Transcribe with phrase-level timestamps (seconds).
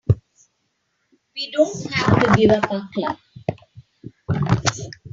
[1.35, 3.17] We don't have to give up our club.